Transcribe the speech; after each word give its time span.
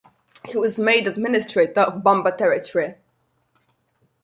He 0.47 0.57
was 0.57 0.79
made 0.79 1.05
administrator 1.07 1.81
of 1.81 2.01
Bumba 2.01 2.35
Territory. 2.35 2.95